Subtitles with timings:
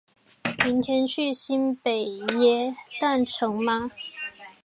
[0.65, 3.91] 明天去新北耶诞城吗？